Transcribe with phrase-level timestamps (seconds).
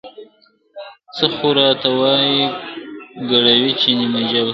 [1.15, 2.41] څه خو راته وايي
[3.29, 4.49] ګړوي چي نیمه ژبه!.